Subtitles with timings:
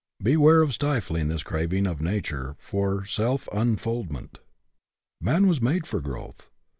[0.19, 4.39] Beware of stifling this craving of nature for self unfoklment.
[5.21, 6.49] Man was made for growth.